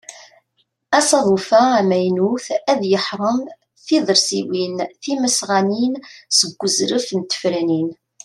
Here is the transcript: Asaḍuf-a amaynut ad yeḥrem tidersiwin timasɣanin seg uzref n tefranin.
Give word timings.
Asaḍuf-a 0.97 1.61
amaynut 1.79 2.45
ad 2.71 2.81
yeḥrem 2.91 3.39
tidersiwin 3.85 4.77
timasɣanin 5.01 5.93
seg 6.37 6.61
uzref 6.65 7.07
n 7.19 7.21
tefranin. 7.23 7.89